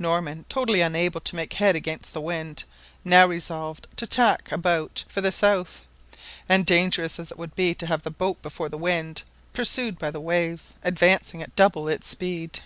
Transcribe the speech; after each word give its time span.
Norman, 0.00 0.44
totally 0.48 0.80
unable 0.80 1.20
to 1.20 1.36
make 1.36 1.52
head 1.52 1.76
against 1.76 2.12
the 2.12 2.20
wind, 2.20 2.64
now 3.04 3.24
resolved 3.24 3.86
to 3.94 4.04
tack 4.04 4.50
about 4.50 5.04
for 5.08 5.20
the 5.20 5.30
south, 5.30 5.82
dangerous 6.64 7.20
as 7.20 7.30
it 7.30 7.38
would 7.38 7.54
be 7.54 7.72
to 7.72 7.86
have 7.86 8.02
the 8.02 8.10
boat 8.10 8.42
before 8.42 8.68
the 8.68 8.76
wind, 8.76 9.22
pursued 9.52 9.96
by 9.96 10.10
waves 10.10 10.74
advancing 10.82 11.40
at 11.40 11.54
double 11.54 11.86
its 11.86 12.08
speed. 12.08 12.62